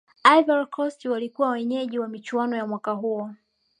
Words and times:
ivory 0.23 0.65
coast 0.67 1.05
walikuwa 1.05 1.49
wenyeji 1.49 1.99
wa 1.99 2.07
michuano 2.07 2.55
ya 2.57 2.67
mwaka 2.67 2.91
huo 2.91 3.31